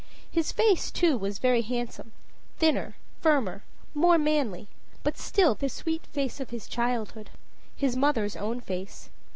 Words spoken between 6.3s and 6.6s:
of